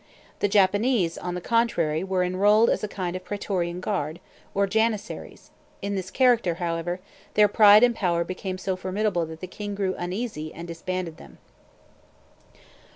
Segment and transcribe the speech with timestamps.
[0.39, 4.19] The Japanese, on the contrary, were enrolled as a kind of praetorian guard,
[4.55, 6.99] or janissaries; in this character, however,
[7.35, 11.37] their pride and power became so formidable that the king grew uneasy and disbanded them.